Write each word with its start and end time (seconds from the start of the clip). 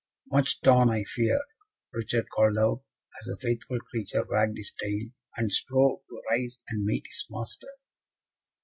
"Much 0.31 0.59
torn, 0.61 0.89
I 0.89 1.03
fear," 1.03 1.41
Richard 1.93 2.25
called 2.29 2.57
out, 2.57 2.81
as 3.19 3.27
the 3.27 3.37
faithful 3.39 3.77
creature 3.91 4.25
wagged 4.27 4.57
his 4.57 4.73
tail, 4.81 5.09
and 5.37 5.51
strove 5.51 5.99
to 6.09 6.21
rise 6.31 6.63
and 6.69 6.83
meet 6.83 7.05
his 7.05 7.23
master. 7.29 7.67